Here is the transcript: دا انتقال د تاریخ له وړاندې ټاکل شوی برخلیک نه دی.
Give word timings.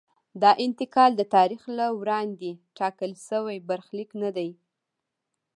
دا 0.41 0.51
انتقال 0.65 1.11
د 1.17 1.21
تاریخ 1.35 1.61
له 1.77 1.85
وړاندې 1.99 2.51
ټاکل 2.77 3.11
شوی 3.27 3.57
برخلیک 3.69 4.09
نه 4.21 4.29
دی. 4.37 4.49